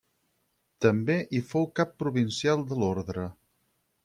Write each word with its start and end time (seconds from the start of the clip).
També 0.85 1.17
hi 1.31 1.41
fou 1.51 1.69
cap 1.81 1.93
provincial 2.05 2.65
de 2.73 2.81
l'orde. 2.85 3.29